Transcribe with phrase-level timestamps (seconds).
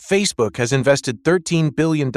[0.00, 2.12] Facebook has invested $13 billion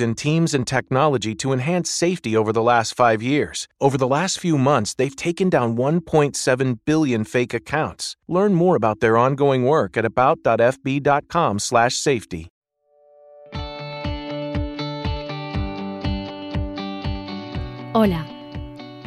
[0.00, 3.68] in teams and technology to enhance safety over the last five years.
[3.78, 8.16] Over the last few months, they've taken down 1.7 billion fake accounts.
[8.26, 12.48] Learn more about their ongoing work at about.fb.com/safety.
[17.92, 18.26] Hola,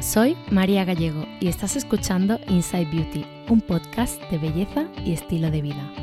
[0.01, 5.61] soy María Gallego y estás escuchando Inside Beauty, un podcast de belleza y estilo de
[5.61, 5.93] vida.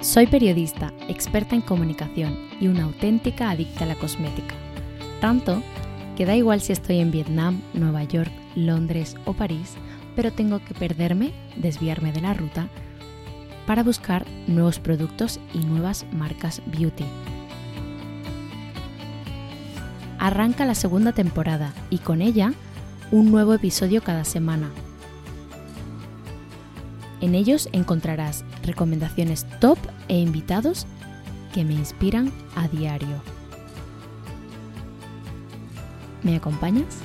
[0.00, 4.54] Soy periodista, experta en comunicación y una auténtica adicta a la cosmética.
[5.20, 5.60] Tanto
[6.16, 9.74] que da igual si estoy en Vietnam, Nueva York, Londres o París,
[10.14, 12.68] pero tengo que perderme, desviarme de la ruta,
[13.66, 17.04] para buscar nuevos productos y nuevas marcas beauty.
[20.20, 22.52] Arranca la segunda temporada y con ella
[23.10, 24.70] un nuevo episodio cada semana.
[27.20, 30.86] En ellos encontrarás recomendaciones top e invitados
[31.52, 33.20] que me inspiran a diario.
[36.22, 36.98] ¿Me acompañas?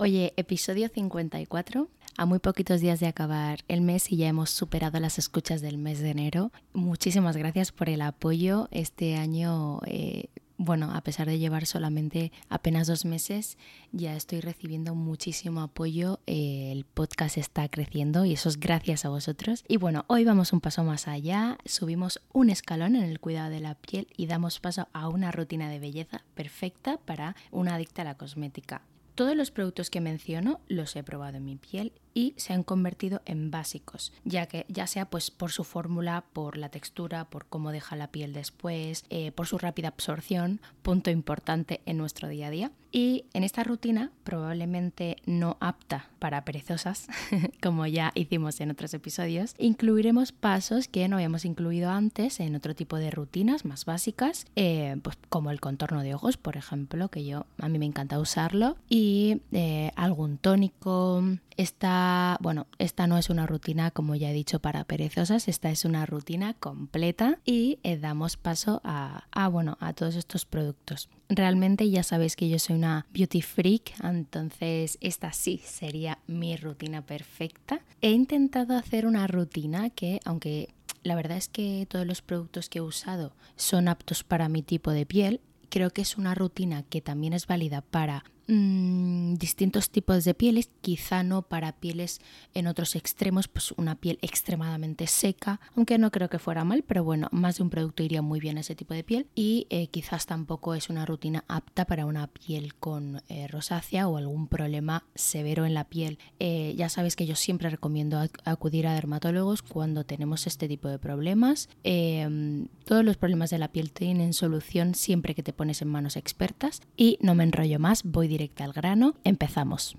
[0.00, 1.88] Oye, episodio 54.
[2.16, 5.76] A muy poquitos días de acabar el mes y ya hemos superado las escuchas del
[5.76, 6.52] mes de enero.
[6.72, 8.68] Muchísimas gracias por el apoyo.
[8.70, 13.56] Este año, eh, bueno, a pesar de llevar solamente apenas dos meses,
[13.92, 16.18] ya estoy recibiendo muchísimo apoyo.
[16.26, 19.64] Eh, el podcast está creciendo y eso es gracias a vosotros.
[19.68, 21.58] Y bueno, hoy vamos un paso más allá.
[21.64, 25.70] Subimos un escalón en el cuidado de la piel y damos paso a una rutina
[25.70, 28.82] de belleza perfecta para una adicta a la cosmética.
[29.14, 33.22] Todos los productos que menciono los he probado en mi piel y se han convertido
[33.26, 37.70] en básicos, ya que ya sea pues por su fórmula, por la textura, por cómo
[37.70, 42.50] deja la piel después, eh, por su rápida absorción, punto importante en nuestro día a
[42.50, 42.72] día.
[42.90, 47.06] Y en esta rutina, probablemente no apta para perezosas,
[47.62, 52.74] como ya hicimos en otros episodios, incluiremos pasos que no habíamos incluido antes en otro
[52.74, 57.24] tipo de rutinas más básicas, eh, pues como el contorno de ojos, por ejemplo, que
[57.24, 61.22] yo a mí me encanta usarlo, y eh, algún tónico,
[61.58, 65.84] esta, bueno, esta no es una rutina, como ya he dicho, para perezosas, esta es
[65.84, 71.10] una rutina completa y eh, damos paso a, a, bueno, a todos estos productos.
[71.28, 77.02] Realmente ya sabéis que yo soy una beauty freak, entonces esta sí sería mi rutina
[77.02, 77.80] perfecta.
[78.00, 80.68] He intentado hacer una rutina que, aunque
[81.02, 84.92] la verdad es que todos los productos que he usado son aptos para mi tipo
[84.92, 85.40] de piel,
[85.70, 90.70] creo que es una rutina que también es válida para mmm, distintos tipos de pieles,
[90.80, 92.20] quizá no para pieles
[92.54, 97.04] en otros extremos, pues una piel extremadamente seca, aunque no creo que fuera mal, pero
[97.04, 99.88] bueno, más de un producto iría muy bien a ese tipo de piel y eh,
[99.88, 105.04] quizás tampoco es una rutina apta para una piel con eh, rosácea o algún problema
[105.14, 106.18] severo en la piel.
[106.38, 110.98] Eh, ya sabéis que yo siempre recomiendo acudir a dermatólogos cuando tenemos este tipo de
[110.98, 111.68] problemas.
[111.84, 116.16] Em, todos los problemas de la piel tienen solución siempre que te pones en manos
[116.16, 119.96] expertas y no me enrollo más, voy directa al grano, empezamos.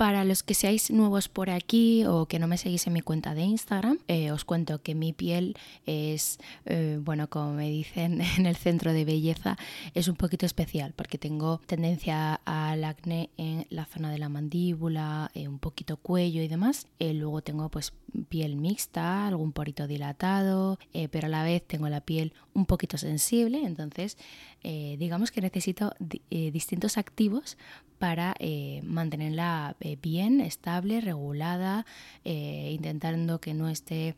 [0.00, 3.34] Para los que seáis nuevos por aquí o que no me seguís en mi cuenta
[3.34, 8.46] de Instagram, eh, os cuento que mi piel es, eh, bueno, como me dicen en
[8.46, 9.58] el centro de belleza,
[9.92, 15.30] es un poquito especial porque tengo tendencia al acné en la zona de la mandíbula,
[15.34, 16.86] eh, un poquito cuello y demás.
[16.98, 17.92] luego tengo pues
[18.30, 20.78] piel mixta, algún porito dilatado,
[21.10, 24.16] pero a la vez tengo la piel un poquito sensible, entonces
[24.62, 25.92] digamos que necesito
[26.30, 27.56] distintos activos
[27.98, 28.34] para
[28.82, 31.84] mantenerla eh, bien, estable, regulada,
[32.24, 34.14] eh, intentando que no esté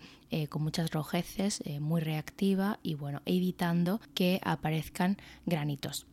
[0.48, 6.06] con muchas rojeces, muy reactiva y bueno, evitando que aparezcan granitos.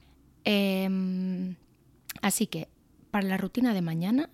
[0.44, 1.56] Em,
[2.22, 2.68] así que
[3.12, 4.30] para la rutina de mañana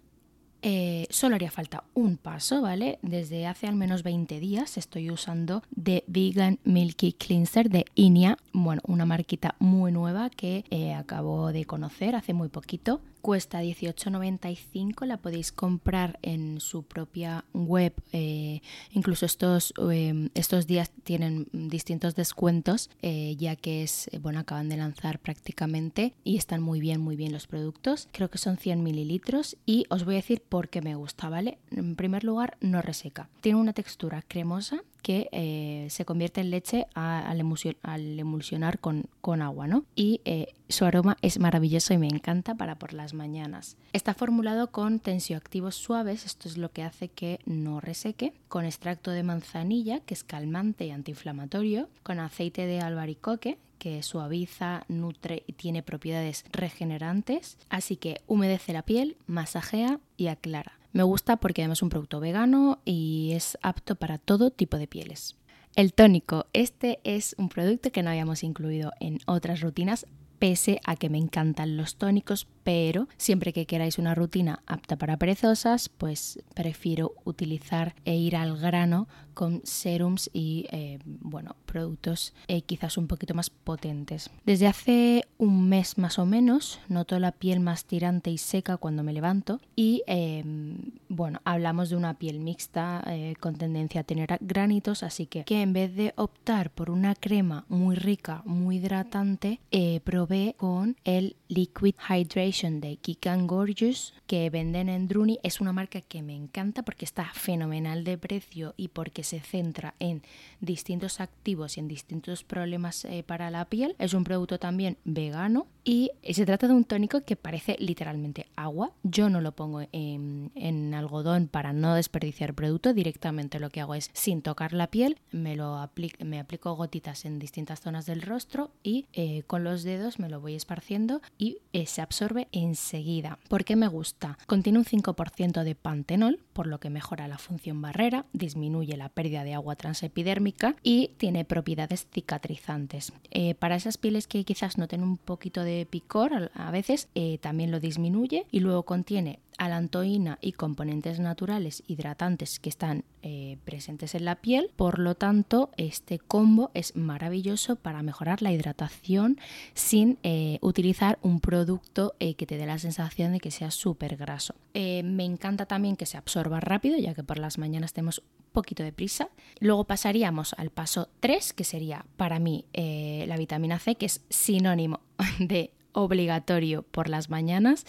[1.12, 2.98] solo haría falta un paso, ¿vale?
[3.04, 8.82] Desde hace al menos 20 días estoy usando The Vegan Milky Cleanser de Inia, bueno,
[8.88, 10.64] una marquita muy nueva que
[10.98, 17.92] acabo de conocer hace muy poquito cuesta 18,95, la podéis comprar en su propia web.
[18.12, 18.62] Eh,
[18.92, 24.70] incluso estos, em, estos días tienen distintos descuentos, eh, ya que es, eh, bueno, acaban
[24.70, 28.10] de lanzar prácticamente y están muy bien, muy bien los productos.
[28.12, 31.58] Creo que son 100 mililitros y os voy a decir por qué me gusta, ¿vale?
[31.72, 33.28] En primer lugar, no reseca.
[33.42, 39.06] Tiene una textura cremosa que eh, se convierte en leche al, emulsionar con,
[39.40, 39.86] agua, ¿no?
[39.96, 43.78] Y eh, su aroma es maravilloso y me encanta para por las mañanas.
[43.94, 49.12] Está formulado con tensioactivos suaves, esto es lo que hace que no reseque, con extracto
[49.12, 55.54] de manzanilla, que es calmante y antiinflamatorio, con aceite de albaricoque, que suaviza, nutre y
[55.54, 60.80] tiene propiedades regenerantes, así que humedece la piel, masajea y aclara.
[60.96, 64.88] Me gusta porque además es un producto vegano y es apto para todo tipo de
[64.88, 65.36] pieles.
[65.76, 70.08] El tónico, este es un producto que no habíamos incluido en otras rutinas,
[70.40, 75.18] pese a que me encantan los tónicos, pero siempre que queráis una rutina apta para
[75.18, 82.62] perezosas, pues prefiero utilizar e ir al grano con serums y eh, bueno, productos eh,
[82.62, 84.32] quizás un poquito más potentes.
[84.46, 89.04] Desde hace un mes más o menos noto la piel más tirante y seca cuando
[89.04, 90.78] me levanto y em,
[91.08, 95.62] bueno, hablamos de una piel mixta eh, con tendencia a tener granitos, así que, que
[95.62, 99.60] en vez de optar por una crema muy rica, muy hidratante,
[100.04, 105.40] probé con el Liquid Hydration de Kikan Gorgeous que venden en Druni.
[105.44, 109.94] Es una marca que me encanta porque está fenomenal de precio y porque se centra
[110.00, 110.22] en
[110.62, 113.98] distintos activos y en distintos problemas eh, para la piel.
[114.00, 118.92] Es un producto también vegano y se trata de un tónico que parece literalmente agua.
[119.04, 122.94] Yo no lo pongo en, algodón para no desperdiciar producto.
[122.94, 127.26] Directamente lo que hago es sin tocar la piel, me, lo aplico, me aplico gotitas
[127.26, 131.60] en distintas zonas del rostro y eh, con los dedos me lo voy esparciendo y
[131.72, 133.38] eh, se absorbe enseguida.
[133.48, 134.40] ¿Por qué me gusta?
[134.48, 139.44] Contiene un 5% de pantenol, por lo que mejora la función barrera, disminuye la pérdida
[139.44, 143.14] de agua transepidérmica y tiene propiedades cicatrizantes.
[143.30, 147.72] Eh, para esas pieles que quizás noten un poquito de picor a veces, eh, también
[147.72, 154.26] lo disminuye y luego contiene alantoína y componentes naturales hidratantes que están eh, presentes en
[154.26, 154.70] la piel.
[154.76, 159.40] Por lo tanto, este combo es maravilloso para mejorar la hidratación
[159.74, 164.56] sin eh, utilizar un producto que te dé la sensación de que sea súper graso.
[164.74, 168.84] me encanta también que se absorba rápido, ya que por las mañanas tenemos un poquito
[168.84, 169.30] de prisa.
[169.60, 175.00] Luego pasaríamos al paso 3, que sería para mí la vitamina C, que es sinónimo
[175.40, 177.86] de obligatorio por las mañanas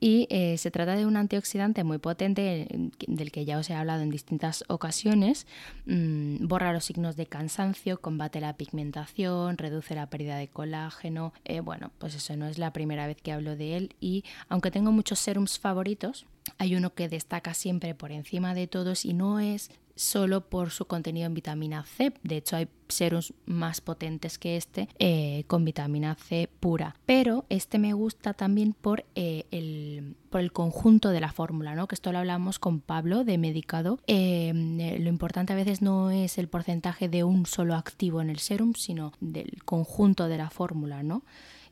[0.00, 2.66] y eh, se trata de un antioxidante muy potente
[3.06, 5.46] del que ya os he hablado en distintas ocasiones.
[5.86, 11.32] Mm, borra los signos de cansancio, combate la pigmentación, reduce la pérdida de colágeno.
[11.44, 14.70] Eh, bueno, pues eso no es la primera vez que hablo de él y aunque
[14.70, 16.26] tengo muchos serums favoritos,
[16.58, 20.86] hay uno que destaca siempre por encima de todos y no es solo por su
[20.86, 22.12] contenido en vitamina C.
[22.22, 26.96] De hecho, hay serums más potentes que este eh, con vitamina C pura.
[27.06, 31.88] Pero este me gusta también por, eh, el, por el conjunto de la fórmula, ¿no?
[31.88, 33.98] Que esto lo hablamos con Pablo de Medicado.
[34.06, 34.52] Eh,
[34.98, 38.74] lo importante a veces no es el porcentaje de un solo activo en el serum,
[38.74, 41.22] sino del conjunto de la fórmula, ¿no?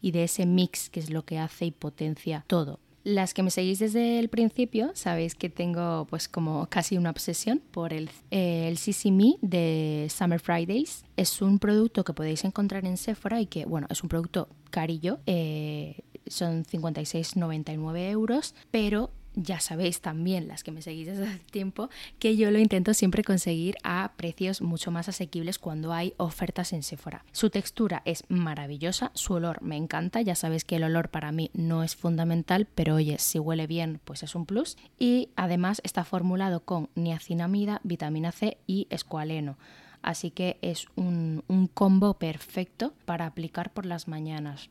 [0.03, 2.81] Y de ese mix que es lo que hace y potencia todo.
[3.11, 7.61] Las que me seguís desde el principio sabéis que tengo pues como casi una obsesión
[7.73, 11.05] por el, eh, el Me de Summer Fridays.
[11.17, 15.19] Es un producto que podéis encontrar en Sephora y que, bueno, es un producto carillo.
[15.27, 21.89] Eh, son 56,99 euros, pero ya sabéis también, las que me seguís desde hace tiempo,
[22.19, 26.83] que yo lo intento siempre conseguir a precios mucho más asequibles cuando hay ofertas en
[26.83, 27.25] Sephora.
[27.33, 31.51] Su textura es maravillosa, su olor me encanta, ya sabéis que el olor para mí
[31.55, 34.77] no es fundamental, pero oye, si huele bien, pues es un plus.
[34.99, 39.57] Y además está formulado con niacinamida, vitamina C y escualeno.
[40.03, 44.71] Así que es un, un combo perfecto para aplicar por las mañanas.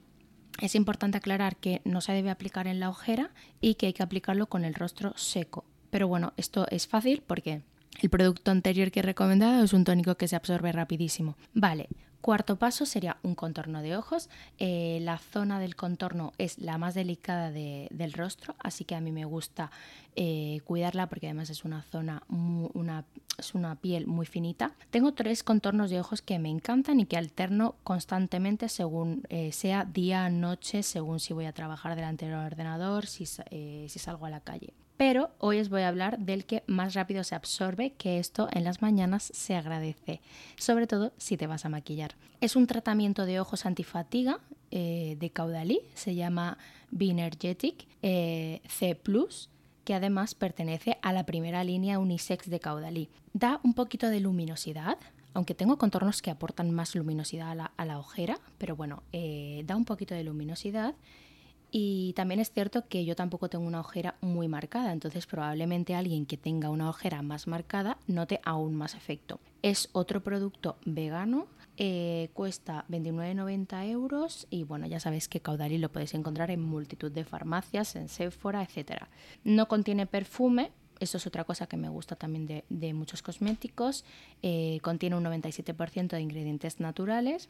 [0.62, 4.04] Es importante aclarar que no se debe aplicar en la ojera y que hay que
[4.04, 5.64] aplicarlo con el rostro seco.
[5.90, 7.62] Pero bueno, esto es fácil porque
[8.02, 11.36] el producto anterior que he recomendado es un tónico que se absorbe rapidísimo.
[11.54, 11.90] Vale,
[12.22, 14.30] Cuarto paso sería un contorno de ojos.
[14.58, 19.12] Eh, la zona del contorno es la más delicada del rostro, así que a mí
[19.12, 19.72] me gusta
[20.18, 23.06] eh, cuidarla porque además es una zona, una,
[23.38, 24.74] es una piel muy finita.
[24.90, 29.86] Tengo tres contornos de ojos que me encantan y que alterno constantemente según eh, sea
[29.86, 34.42] día, noche, según si voy a trabajar delante del ordenador, si, si salgo a la
[34.42, 38.50] calle pero hoy os voy a hablar del que más rápido se absorbe, que esto
[38.52, 40.20] en las mañanas se agradece,
[40.58, 42.18] sobre todo si te vas a maquillar.
[42.42, 44.42] Es un tratamiento de ojos antifatiga
[44.72, 46.58] eh, de Caudalí, se llama
[46.92, 49.02] Binergetic eh, C⁇
[49.86, 53.08] que además pertenece a la primera línea unisex de Caudalí.
[53.32, 54.98] Da un poquito de luminosidad,
[55.34, 59.86] aunque tengo contornos que aportan más luminosidad a la, ojera, pero bueno, eh, da un
[59.86, 60.94] poquito de luminosidad
[61.72, 66.26] y también es cierto que yo tampoco tengo una ojera muy marcada, entonces probablemente alguien
[66.26, 69.40] que tenga una ojera más marcada note aún más efecto.
[69.62, 71.48] Es otro producto vegano,
[71.78, 77.12] eh, cuesta 29,90 euros y bueno, ya sabéis que Caudali lo podéis encontrar en multitud
[77.12, 79.04] de farmacias, en Sephora, etc.
[79.44, 84.04] No contiene perfume, eso es otra cosa que me gusta también de, muchos cosméticos.
[84.42, 87.48] Eh, contiene un 97% de ingredientes naturales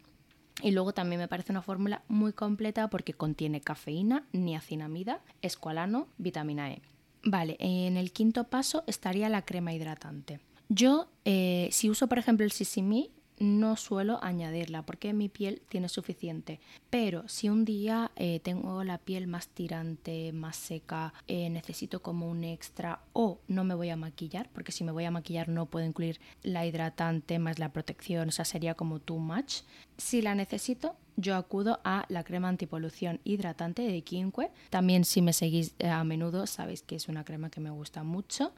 [0.61, 6.71] y luego también me parece una fórmula muy completa porque contiene cafeína, niacinamida, escualano, vitamina
[6.71, 6.81] E.
[7.23, 10.39] Vale, en el quinto paso estaría la crema hidratante.
[10.69, 15.89] Yo, eh, si uso por ejemplo el Sisimi, no suelo añadirla porque mi piel tiene
[15.89, 16.59] suficiente.
[16.89, 22.29] Pero si un día eh, tengo la piel más tirante, más seca, eh, necesito como
[22.29, 25.65] un extra o no me voy a maquillar, porque si me voy a maquillar no
[25.65, 29.61] puedo incluir la hidratante más la protección, o sea, sería como too much.
[29.97, 34.51] Si la necesito, yo acudo a la crema antipolución hidratante de Quinque.
[34.69, 38.03] También si me seguís eh, a menudo sabéis que es una crema que me gusta
[38.03, 38.53] mucho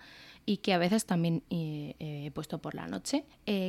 [0.46, 3.26] y que a veces también eh, eh, he puesto por la noche.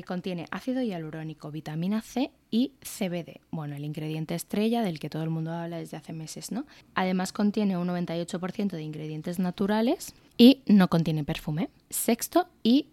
[0.06, 5.30] contiene ácido hialurónico, vitamina C y CBD, bueno, el ingrediente estrella del que todo el
[5.30, 6.66] mundo habla desde hace meses, ¿no?
[6.94, 11.70] Además contiene un 98% de ingredientes naturales y no contiene perfume.
[11.90, 12.86] Sexto y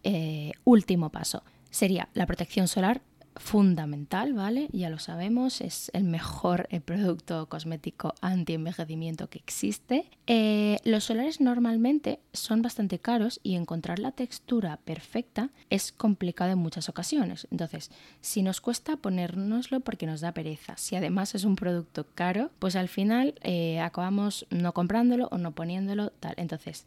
[0.63, 3.01] último paso sería la protección solar
[3.39, 4.67] fundamental, ¿vale?
[4.73, 10.05] Ya lo sabemos, es el mejor eh, producto cosmético anti-envejecimiento que existe.
[10.27, 16.59] Eh, los solares normalmente son bastante caros y encontrar la textura perfecta es complicado en
[16.59, 17.47] muchas ocasiones.
[17.49, 17.91] Entonces,
[18.21, 22.75] si nos cuesta ponérnoslo porque nos da pereza, si además es un producto caro, pues
[22.75, 26.33] al final eh, acabamos no comprándolo o no poniéndolo tal.
[26.37, 26.85] Entonces,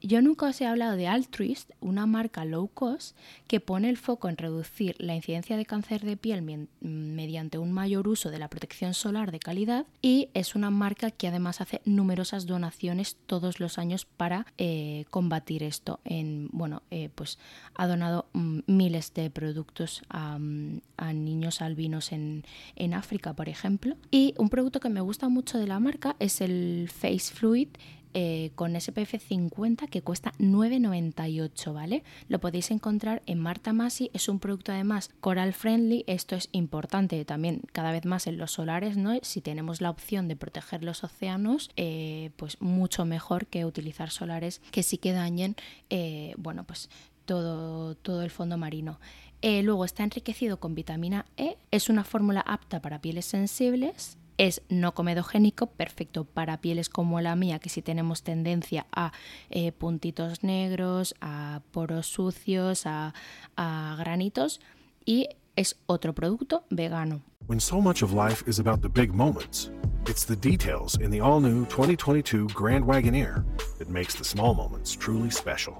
[0.00, 3.16] yo nunca os he hablado de Altruist, una marca low cost
[3.46, 8.08] que pone el foco en reducir la incidencia de cáncer de piel mediante un mayor
[8.08, 12.46] uso de la protección solar de calidad y es una marca que además hace numerosas
[12.46, 16.00] donaciones todos los años para eh, combatir esto.
[16.04, 17.38] En, bueno, eh, pues
[17.74, 22.44] ha donado mm, miles de productos a, mm, a niños albinos en,
[22.76, 23.96] en África, por ejemplo.
[24.10, 27.68] Y un producto que me gusta mucho de la marca es el Face Fluid
[28.14, 32.02] eh, con SPF 50 que cuesta 9,98, ¿vale?
[32.28, 37.24] Lo podéis encontrar en Marta Masi, es un producto además coral friendly, esto es importante
[37.24, 39.18] también cada vez más en los solares, ¿no?
[39.22, 44.60] Si tenemos la opción de proteger los océanos, eh, pues mucho mejor que utilizar solares
[44.70, 45.56] que sí que dañen,
[45.90, 46.90] eh, bueno, pues
[47.24, 49.00] todo, todo el fondo marino.
[49.42, 54.94] luego está enriquecido con vitamina E, es una fórmula apta para pieles sensibles es no
[54.94, 59.12] comedogénico, perfecto para pieles como la mía, que si tenemos tendencia a
[59.50, 63.14] eh, puntitos negros, a poros sucios, a,
[63.56, 64.60] a granitos.
[65.04, 67.22] Y es otro producto vegano.
[67.46, 69.70] When so much of life is about the big moments,
[70.06, 73.44] it's the details in the all-new 2022 Grand Wagoneer
[73.78, 75.76] that makes the small moments truly special.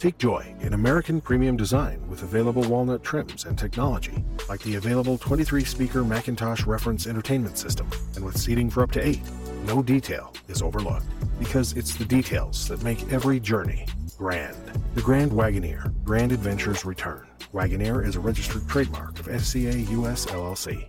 [0.00, 5.18] Take joy in American premium design with available walnut trims and technology, like the available
[5.18, 9.20] 23 speaker Macintosh reference entertainment system, and with seating for up to eight.
[9.66, 11.04] No detail is overlooked
[11.38, 14.56] because it's the details that make every journey grand.
[14.94, 17.26] The Grand Wagoneer, Grand Adventures Return.
[17.52, 20.88] Wagoneer is a registered trademark of SCA US LLC.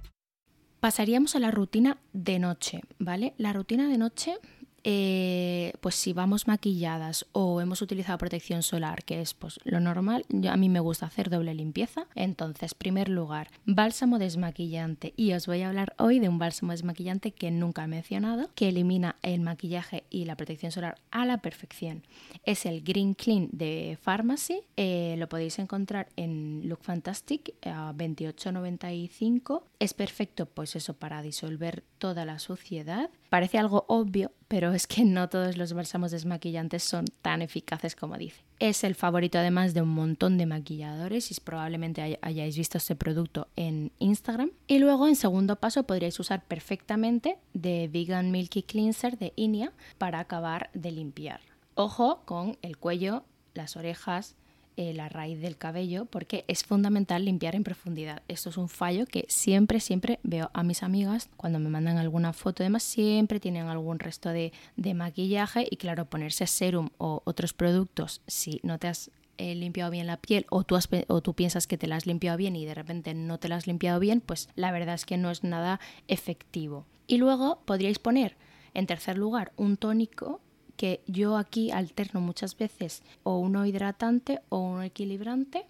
[0.80, 3.34] Pasaríamos a la rutina de noche, ¿vale?
[3.38, 4.38] La rutina de noche
[4.84, 10.26] eh, pues si vamos maquilladas o hemos utilizado protección solar, que es pues lo normal,
[10.50, 12.08] a mí me gusta hacer doble limpieza.
[12.16, 15.14] Entonces, primer lugar, bálsamo desmaquillante.
[15.16, 18.70] Y os voy a hablar hoy de un bálsamo desmaquillante que nunca he mencionado, que
[18.70, 22.04] elimina el maquillaje y la protección solar a la perfección.
[22.44, 24.62] Es el Green Clean de Pharmacy.
[24.78, 29.64] Eh, lo podéis encontrar en Look Fantastic a 28.95.
[29.80, 33.10] Es perfecto, pues eso, para disolver toda la suciedad.
[33.32, 38.18] Parece algo obvio, pero es que no todos los bálsamos desmaquillantes son tan eficaces como
[38.18, 38.44] dice.
[38.60, 43.48] Es el favorito además de un montón de maquilladores y probablemente hayáis visto este producto
[43.56, 44.52] en Instagram.
[44.68, 50.20] Y luego en segundo paso podríais usar perfectamente de Vegan Milky Cleanser de Inia para
[50.20, 51.40] acabar de limpiar.
[51.76, 53.24] Ojo con el cuello,
[53.54, 54.36] las orejas,
[54.82, 58.24] eh, la raíz del cabello porque es fundamental limpiar en profundidad.
[58.28, 62.34] Esto es un fallo que siempre, siempre veo a mis amigas cuando me mandan alguna
[62.34, 64.52] foto, además siempre tienen algún resto de,
[64.96, 70.08] maquillaje y claro, ponerse serum o otros productos si no te has eh, limpiado bien
[70.08, 70.76] la piel o tú,
[71.08, 73.58] o tú piensas que te la has limpiado bien y de repente no te la
[73.58, 76.88] has limpiado bien, pues la verdad es que no es nada efectivo.
[77.06, 78.36] Y luego podríais poner
[78.74, 80.42] en tercer lugar un tónico
[80.82, 85.68] que yo aquí alterno muchas veces o uno hidratante o uno equilibrante.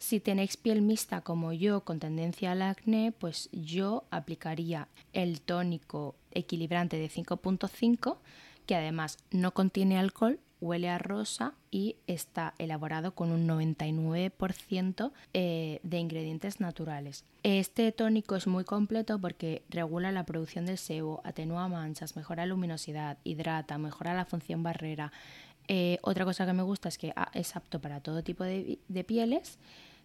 [0.00, 6.16] Si tenéis piel mixta como yo con tendencia al acné, pues yo aplicaría el tónico
[6.32, 8.16] equilibrante de 5.5
[8.66, 15.80] que además no contiene alcohol huele a rosa y está elaborado con un 99% eh,
[15.82, 17.24] de ingredientes naturales.
[17.42, 23.18] Este tónico es muy completo porque regula la producción del sebo, atenúa manchas, mejora luminosidad,
[23.24, 25.12] hidrata, mejora la función barrera.
[25.68, 29.04] Eh, otra cosa que me gusta es que ah, es apto para todo tipo de,
[29.06, 29.58] pieles.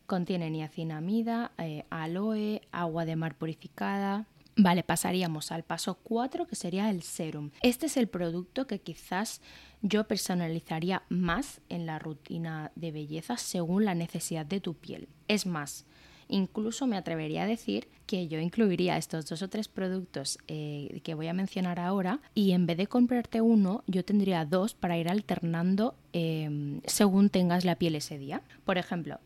[0.06, 6.90] Contiene niacinamida, eh, aloe, agua de mar purificada, Vale, pasaríamos al paso 4 que sería
[6.92, 7.50] el serum.
[7.62, 9.42] Este es el producto que quizás
[9.84, 15.10] yo personalizaría más en la rutina de belleza según la necesidad de tu piel.
[15.28, 15.86] Es más,
[16.30, 21.14] incluso me atrevería a decir que yo incluiría estos dos o tres productos eh, que
[21.14, 25.10] voy a mencionar ahora y en vez de comprarte uno, yo tendría dos para ir
[25.10, 28.42] alternando em, según tengas la piel ese día.
[28.64, 29.20] Por ejemplo,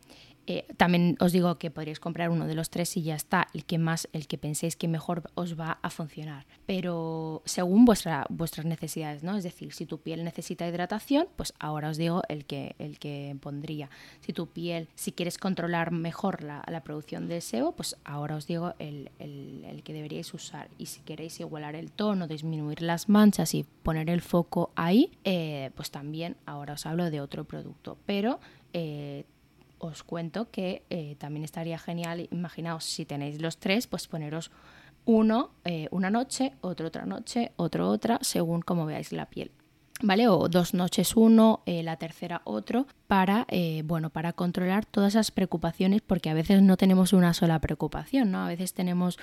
[0.50, 3.66] eh, también os digo que podríais comprar uno de los tres y ya está, el
[3.66, 6.46] que más, el que penséis que mejor os va a funcionar.
[6.64, 9.36] Pero según vuestra, vuestras necesidades, ¿no?
[9.36, 13.36] Es decir, si tu piel necesita hidratación, pues ahora os digo el que, el que
[13.42, 13.90] pondría.
[14.20, 18.72] Si tu piel, si quieres controlar mejor la, producción de SEO, pues ahora os digo
[18.78, 19.10] el,
[19.84, 20.70] que deberíais usar.
[20.78, 25.72] Y si queréis igualar el tono, disminuir las manchas y poner el foco ahí, eh,
[25.74, 27.98] pues también ahora os hablo de otro producto.
[28.06, 28.40] Pero
[28.72, 29.24] eh,
[29.78, 34.50] os cuento que eh, también estaría genial, imaginaos si tenéis los tres, pues poneros
[35.04, 39.50] uno eh, una noche, otro otra noche, otro otra, según como veáis la piel.
[40.02, 40.28] ¿Vale?
[40.28, 45.30] O dos noches uno, eh, la tercera otro, para, eh, bueno, para controlar todas esas
[45.30, 48.44] preocupaciones, porque a veces no tenemos una sola preocupación, ¿no?
[48.44, 49.18] A veces tenemos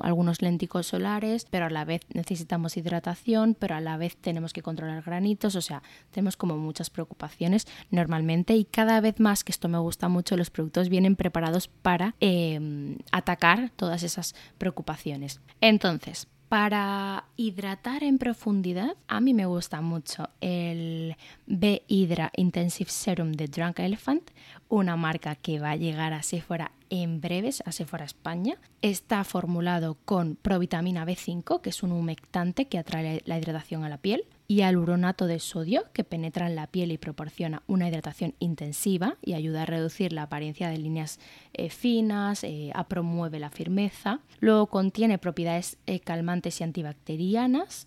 [0.00, 4.62] algunos lénticos solares, pero a la vez necesitamos hidratación, pero a la vez tenemos que
[4.62, 9.68] controlar granitos, o sea, tenemos como muchas preocupaciones normalmente y cada vez más, que esto
[9.68, 15.40] me gusta mucho, los productos vienen preparados para em, atacar todas esas preocupaciones.
[15.60, 23.46] Entonces, para hidratar en profundidad, a mí me gusta mucho el B-Hydra Intensive Serum de
[23.46, 24.28] Drunk Elephant,
[24.68, 28.56] una marca que va a llegar a Sephora en breves, a Sephora España.
[28.82, 33.98] Está formulado con provitamina B5, que es un humectante que atrae la hidratación a la
[33.98, 39.16] piel, y aluronato de sodio que penetra en la piel y proporciona una hidratación intensiva
[39.22, 41.20] y ayuda a reducir la apariencia de líneas
[41.52, 44.18] eh, finas, eh, a promueve la firmeza.
[44.40, 47.86] Luego contiene propiedades eh, calmantes y antibacterianas.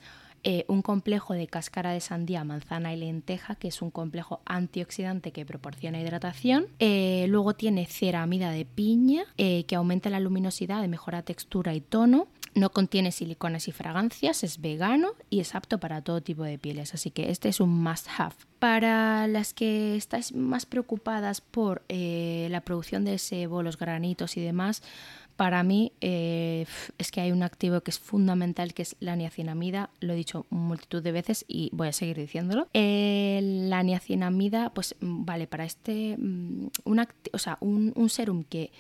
[0.68, 5.46] un complejo de cáscara de sandía, manzana y lenteja, que es un complejo antioxidante que
[5.46, 6.68] proporciona hidratación.
[6.80, 12.28] luego tiene ceramida de piña, que aumenta la luminosidad, mejora textura y tono.
[12.56, 16.94] No contiene siliconas y fragancias, es vegano y es apto para todo tipo de pieles,
[16.94, 18.36] así que este es un must have.
[18.60, 24.42] Para las que estáis más preocupadas por eh, la producción de sebo, los granitos y
[24.42, 24.84] demás,
[25.36, 26.66] para mí eh,
[27.00, 29.90] es que hay un activo que es fundamental, que es la niacinamida.
[30.00, 32.68] Lo he dicho multitud de veces y voy a seguir diciéndolo.
[32.74, 38.72] Eh, la niacinamida, pues vale, para este, mm, un, o sea, un serum que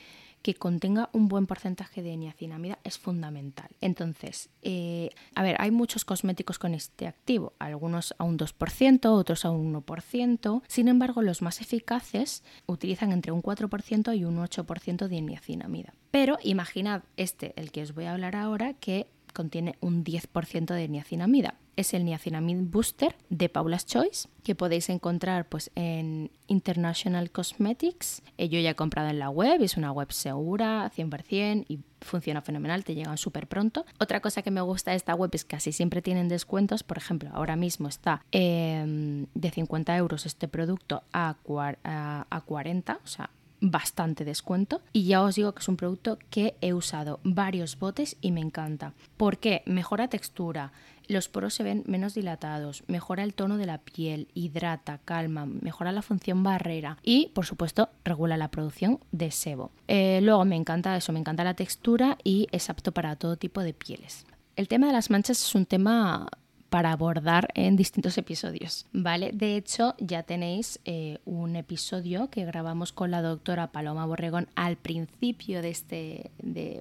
[0.43, 3.69] que contenga un buen porcentaje de niacinamida es fundamental.
[3.81, 9.45] Entonces, eh, a ver, hay muchos cosméticos con este activo, algunos a un 2%, otros
[9.45, 10.61] a un 1%.
[10.67, 15.93] Sin embargo, los más eficaces utilizan entre un 4% y un 8% de niacinamida.
[16.11, 20.87] Pero imaginad este, el que os voy a hablar ahora, que contiene un 10% de
[20.89, 21.55] niacinamida.
[21.75, 28.21] Es el Niacinamide Booster de Paula's Choice, que podéis encontrar pues, en International Cosmetics.
[28.37, 32.41] Eh, yo ya he comprado en la web, es una web segura, 100%, y funciona
[32.41, 33.85] fenomenal, te llegan súper pronto.
[33.99, 36.83] Otra cosa que me gusta de esta web es que casi siempre tienen descuentos.
[36.83, 41.35] Por ejemplo, ahora mismo está em, de 50 euros este producto a,
[41.83, 43.29] a, a 40, o sea,
[43.63, 48.17] bastante descuento y ya os digo que es un producto que he usado varios botes
[48.19, 48.93] y me encanta.
[49.15, 50.73] porque Mejora textura,
[51.07, 55.91] los poros se ven menos dilatados, mejora el tono de la piel, hidrata, calma, mejora
[55.91, 59.71] la función barrera y, por supuesto, regula la producción de sebo.
[59.87, 63.61] Eh, luego me encanta eso, me encanta la textura y es apto para todo tipo
[63.61, 64.25] de pieles.
[64.55, 66.27] El tema de las manchas es un tema
[66.73, 69.29] para abordar en distintos episodios, ¿vale?
[69.31, 74.75] De hecho, ya tenéis eh, un episodio que grabamos con la doctora Paloma Borregón al
[74.77, 76.31] principio de este,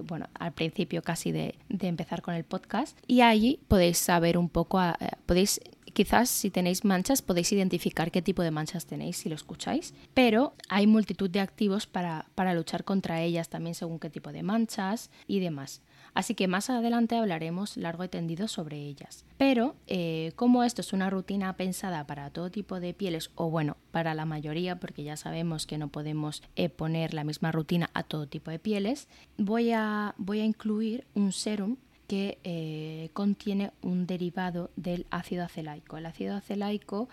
[0.07, 4.81] bueno, al principio casi de, empezar con el podcast y allí podéis saber un poco,
[4.81, 4.95] eh,
[5.27, 5.61] podéis
[5.93, 10.55] Quizás si tenéis manchas podéis identificar qué tipo de manchas tenéis si lo escucháis, pero
[10.67, 15.11] hay multitud de activos para, para luchar contra ellas también según qué tipo de manchas
[15.27, 15.83] y demás.
[16.13, 19.25] Así que más adelante hablaremos largo y tendido sobre ellas.
[19.37, 23.77] Pero eh, como esto es una rutina pensada para todo tipo de pieles, o bueno,
[23.91, 28.03] para la mayoría, porque ya sabemos que no podemos eh, poner la misma rutina a
[28.03, 35.07] todo tipo de pieles, voy a, incluir un serum que eh, contiene un derivado del
[35.09, 35.97] ácido acelaico.
[35.97, 37.09] El ácido acelaico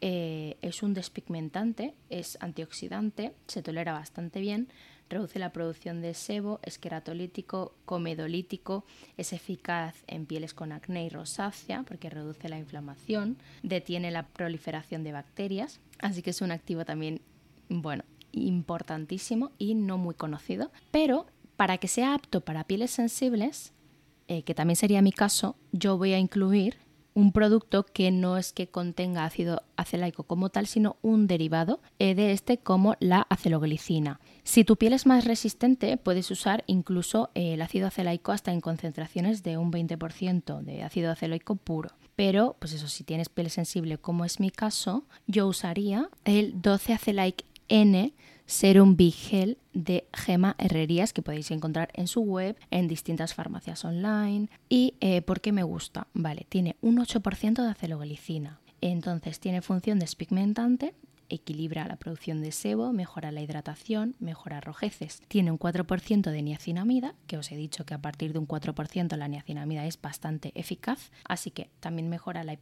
[0.00, 4.68] es un despigmentante, es antioxidante, se tolera bastante bien,
[5.08, 8.84] reduce la producción de sebo, es queratolítico, comedolítico,
[9.16, 15.04] es eficaz en pieles con acné y rosácea porque reduce la inflamación, detiene la proliferación
[15.04, 17.20] de bacterias, así que es un activo también,
[17.68, 23.72] bueno, importantísimo y no muy conocido, pero para que sea apto para pieles sensibles,
[24.28, 26.76] eh, que también sería mi caso, yo voy a incluir
[27.18, 32.14] un producto que no es que contenga ácido acelaico como tal, sino un derivado eh,
[32.14, 34.20] de este como la aceloglicina.
[34.44, 38.60] Si tu piel es más resistente, puedes usar incluso eh, el ácido acelaico hasta en
[38.60, 41.90] concentraciones de un 20% de ácido acelaico puro.
[42.14, 46.92] Pero, pues eso, si tienes piel sensible como es mi caso, yo usaría el 12
[46.92, 48.12] acelaic N
[48.46, 53.84] Serum Big Gel de Gema Herrerías que podéis encontrar en su web, en distintas farmacias
[53.84, 54.48] online.
[54.70, 56.06] ¿Y eh, por qué me gusta?
[56.14, 58.58] Vale, tiene un 8% de aceloglicina.
[58.80, 60.94] Entonces tiene función despigmentante
[61.28, 65.20] equilibra la producción de sebo, mejora la hidratación, mejora rojeces.
[65.28, 69.16] Tiene un 4% de niacinamida, que os he dicho que a partir de un 4%
[69.16, 72.56] la niacinamida es bastante eficaz, así que también mejora la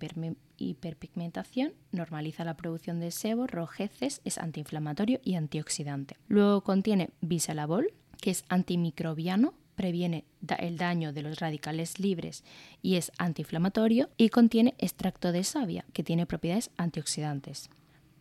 [0.59, 6.17] hiperpigmentación, normaliza la producción de sebo, rojeces, es antiinflamatorio y antioxidante.
[6.29, 10.25] Luego contiene bisalabol, que es antimicrobiano, previene
[10.59, 12.45] el daño de los radicales libres
[12.81, 17.69] y es antiinflamatorio y contiene extracto de savia, que tiene propiedades antioxidantes.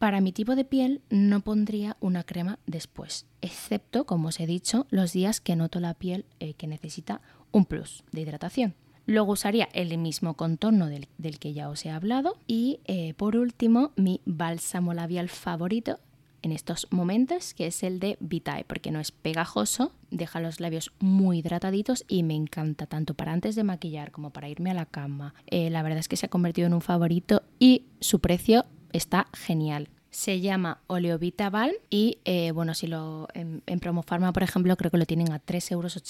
[0.05, 4.85] Para mi tipo de piel no pondría una crema después, excepto, como os he dicho,
[4.91, 8.75] los días que noto la piel eh, que necesita un plus de hidratación.
[9.07, 11.07] Luego usaría el mismo contorno del,
[11.39, 12.37] que ya os he hablado.
[12.45, 15.97] Y eh, por último, mi bálsamo labial favorito
[16.43, 20.91] en estos momentos, que es el de Vitae, porque no es pegajoso, deja los labios
[20.99, 24.85] muy hidrataditos y me encanta tanto para antes de maquillar como para irme a la
[24.85, 25.33] cama.
[25.47, 29.27] Eh, la verdad es que se ha convertido en un favorito y su precio está
[29.33, 29.89] genial.
[30.15, 34.97] Se llama Oleovita Balm y eh, bueno, si lo en, Promofarma, por ejemplo, creo que
[34.97, 36.01] lo tienen a 3,80 euros.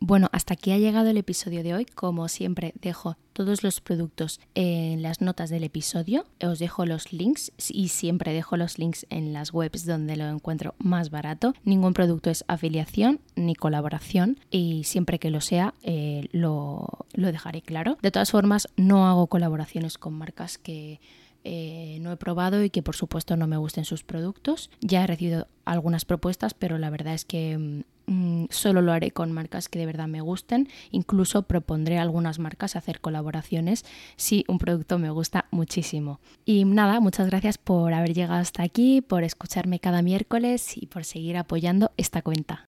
[0.00, 1.84] Bueno, hasta aquí ha llegado el episodio de hoy.
[1.84, 6.26] Como siempre, dejo todos los productos en las notas del episodio.
[6.42, 10.74] Os dejo los links y siempre dejo los links en las webs donde lo encuentro
[10.78, 11.54] más barato.
[11.62, 17.62] Ningún producto es afiliación ni colaboración y siempre que lo sea eh, lo, lo dejaré
[17.62, 17.98] claro.
[18.02, 20.98] De todas formas, no hago colaboraciones con marcas que
[21.50, 24.70] eh, no he probado y que por supuesto no me gusten sus productos.
[24.82, 29.32] Ya he recibido algunas propuestas, pero la verdad es que mm, solo lo haré con
[29.32, 30.68] marcas que de verdad me gusten.
[30.90, 36.20] Incluso propondré algunas marcas hacer colaboraciones si un producto me gusta muchísimo.
[36.44, 41.06] Y nada, muchas gracias por haber llegado hasta aquí, por escucharme cada miércoles y por
[41.06, 42.67] seguir apoyando esta cuenta.